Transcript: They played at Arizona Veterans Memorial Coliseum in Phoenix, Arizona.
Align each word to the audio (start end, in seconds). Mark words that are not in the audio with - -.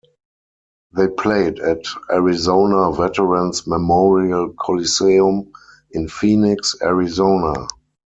They 0.95 1.09
played 1.09 1.59
at 1.59 1.83
Arizona 2.11 2.91
Veterans 2.91 3.67
Memorial 3.67 4.51
Coliseum 4.59 5.51
in 5.91 6.07
Phoenix, 6.07 6.75
Arizona. 6.81 7.67